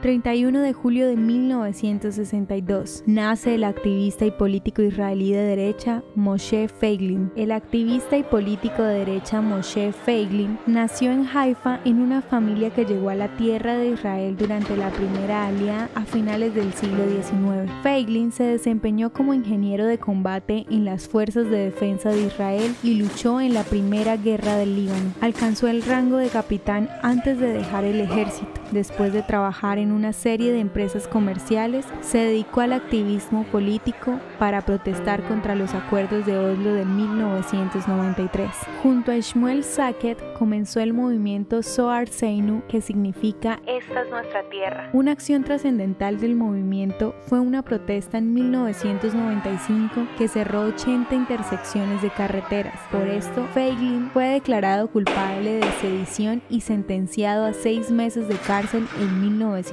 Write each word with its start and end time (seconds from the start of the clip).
31 0.00 0.60
de 0.60 0.72
julio 0.72 1.08
de 1.08 1.16
1962, 1.16 3.02
nace 3.06 3.56
el 3.56 3.64
activista 3.64 4.24
y 4.24 4.30
político 4.30 4.80
israelí 4.80 5.32
de 5.32 5.42
derecha 5.42 6.04
Moshe 6.14 6.68
Feiglin. 6.68 7.32
El 7.34 7.50
activista 7.50 8.16
y 8.16 8.22
político 8.22 8.84
de 8.84 9.00
derecha 9.00 9.40
Moshe 9.40 9.92
Feiglin 9.92 10.56
nació 10.66 11.10
en 11.10 11.26
Haifa 11.26 11.80
en 11.84 12.00
una 12.00 12.22
familia 12.22 12.70
que 12.70 12.84
llegó 12.84 13.10
a 13.10 13.16
la 13.16 13.36
tierra 13.36 13.76
de 13.76 13.90
Israel 13.90 14.36
durante 14.36 14.76
la 14.76 14.90
primera 14.90 15.48
alía 15.48 15.88
a 15.96 16.04
finales 16.04 16.54
del 16.54 16.72
siglo 16.74 17.04
XIX. 17.08 17.72
Feiglin 17.82 18.30
se 18.30 18.44
desempeñó 18.44 19.12
como 19.12 19.34
ingeniero 19.34 19.84
de 19.84 19.98
combate 19.98 20.64
en 20.70 20.84
las 20.84 21.08
fuerzas 21.08 21.50
de 21.50 21.58
defensa 21.58 22.10
de 22.10 22.22
Israel 22.26 22.72
y 22.84 22.94
luchó 22.94 23.40
en 23.40 23.52
la 23.52 23.64
primera 23.64 24.16
guerra 24.16 24.54
del 24.56 24.76
Líbano. 24.76 25.12
Alcanzó 25.20 25.66
el 25.66 25.82
rango 25.82 26.18
de 26.18 26.28
capitán 26.28 26.88
antes 27.02 27.40
de 27.40 27.48
dejar 27.52 27.84
el 27.84 28.00
ejército. 28.00 28.48
Después 28.70 29.12
de 29.12 29.22
trabajar 29.22 29.78
en 29.78 29.87
una 29.92 30.12
serie 30.12 30.52
de 30.52 30.60
empresas 30.60 31.08
comerciales, 31.08 31.86
se 32.00 32.18
dedicó 32.18 32.60
al 32.60 32.72
activismo 32.72 33.44
político 33.44 34.18
para 34.38 34.62
protestar 34.62 35.22
contra 35.24 35.54
los 35.54 35.74
acuerdos 35.74 36.26
de 36.26 36.38
Oslo 36.38 36.72
de 36.72 36.84
1993. 36.84 38.48
Junto 38.82 39.12
a 39.12 39.16
Shmuel 39.16 39.64
Saket 39.64 40.18
comenzó 40.34 40.80
el 40.80 40.92
movimiento 40.92 41.62
Soar 41.62 42.08
Seinu, 42.08 42.62
que 42.68 42.80
significa 42.80 43.60
Esta 43.66 44.02
es 44.02 44.10
nuestra 44.10 44.48
tierra. 44.50 44.90
Una 44.92 45.12
acción 45.12 45.44
trascendental 45.44 46.20
del 46.20 46.34
movimiento 46.34 47.14
fue 47.26 47.40
una 47.40 47.62
protesta 47.62 48.18
en 48.18 48.34
1995 48.34 50.06
que 50.16 50.28
cerró 50.28 50.62
80 50.62 51.14
intersecciones 51.14 52.02
de 52.02 52.10
carreteras. 52.10 52.78
Por 52.90 53.06
esto, 53.08 53.46
Feiglin 53.54 54.10
fue 54.12 54.26
declarado 54.28 54.88
culpable 54.88 55.54
de 55.54 55.70
sedición 55.80 56.42
y 56.48 56.60
sentenciado 56.60 57.46
a 57.46 57.52
seis 57.52 57.90
meses 57.90 58.28
de 58.28 58.36
cárcel 58.36 58.86
en 59.00 59.20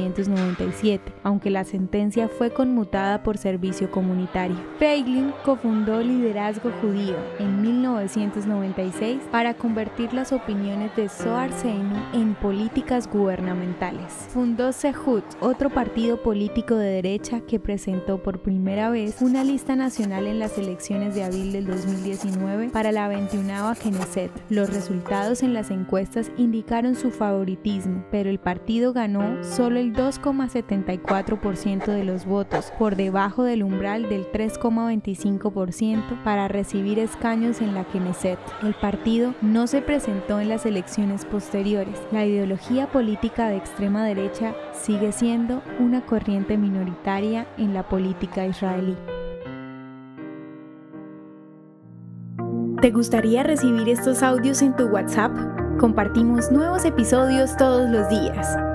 1997, 0.05 1.13
aunque 1.23 1.49
la 1.49 1.63
sentencia 1.63 2.27
fue 2.27 2.51
conmutada 2.51 3.23
por 3.23 3.37
servicio 3.37 3.89
comunitario. 3.91 4.57
Feiglin 4.77 5.33
cofundó 5.43 6.01
Liderazgo 6.01 6.71
Judío 6.81 7.15
en 7.39 7.61
1996 7.61 9.21
para 9.31 9.55
convertir 9.55 10.13
las 10.13 10.31
opiniones 10.31 10.95
de 10.95 11.09
Zohar 11.09 11.51
Seinu 11.51 11.95
en 12.13 12.35
políticas 12.35 13.09
gubernamentales. 13.09 14.27
Fundó 14.29 14.71
Sehut, 14.71 15.23
otro 15.39 15.69
partido 15.69 16.21
político 16.21 16.75
de 16.75 16.89
derecha 16.89 17.41
que 17.41 17.59
presentó 17.59 18.21
por 18.21 18.41
primera 18.41 18.89
vez 18.89 19.21
una 19.21 19.43
lista 19.43 19.75
nacional 19.75 20.27
en 20.27 20.39
las 20.39 20.57
elecciones 20.57 21.15
de 21.15 21.23
abril 21.23 21.51
del 21.51 21.65
2019 21.65 22.69
para 22.69 22.91
la 22.91 23.07
21 23.07 23.73
Knesset. 23.81 24.31
Los 24.49 24.73
resultados 24.73 25.43
en 25.43 25.53
las 25.53 25.71
encuestas 25.71 26.31
indicaron 26.37 26.95
su 26.95 27.11
favoritismo, 27.11 28.05
pero 28.11 28.29
el 28.29 28.39
partido 28.39 28.93
ganó 28.93 29.43
solo 29.43 29.79
el 29.79 29.93
2,74% 29.95 31.85
de 31.85 32.03
los 32.03 32.25
votos, 32.25 32.71
por 32.77 32.95
debajo 32.95 33.43
del 33.43 33.63
umbral 33.63 34.09
del 34.09 34.31
3,25% 34.31 36.23
para 36.23 36.47
recibir 36.47 36.99
escaños 36.99 37.61
en 37.61 37.73
la 37.73 37.83
Knesset. 37.85 38.39
El 38.63 38.73
partido 38.73 39.33
no 39.41 39.67
se 39.67 39.81
presentó 39.81 40.39
en 40.39 40.49
las 40.49 40.65
elecciones 40.65 41.25
posteriores. 41.25 41.99
La 42.11 42.25
ideología 42.25 42.87
política 42.87 43.47
de 43.47 43.57
extrema 43.57 44.05
derecha 44.05 44.53
sigue 44.73 45.11
siendo 45.11 45.61
una 45.79 46.05
corriente 46.05 46.57
minoritaria 46.57 47.47
en 47.57 47.73
la 47.73 47.87
política 47.87 48.45
israelí. 48.45 48.95
¿Te 52.81 52.91
gustaría 52.91 53.41
recibir 53.43 53.89
estos 53.89 54.21
audios 54.21 54.61
en 54.61 54.75
tu 54.75 54.85
WhatsApp? 54.87 55.31
Compartimos 55.79 56.51
nuevos 56.51 56.85
episodios 56.85 57.57
todos 57.57 57.89
los 57.89 58.07
días. 58.09 58.74